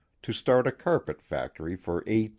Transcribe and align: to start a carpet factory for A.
to 0.23 0.33
start 0.33 0.65
a 0.65 0.71
carpet 0.71 1.21
factory 1.21 1.75
for 1.75 2.03
A. 2.09 2.29